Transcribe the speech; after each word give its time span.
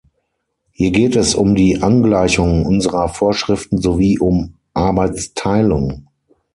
Hier 0.71 0.89
geht 0.89 1.15
es 1.15 1.35
um 1.35 1.53
die 1.53 1.83
Angleichung 1.83 2.65
unserer 2.65 3.07
Vorschriften 3.07 3.77
sowie 3.77 4.17
um 4.17 4.55
Arbeitsteilung. 4.73 6.07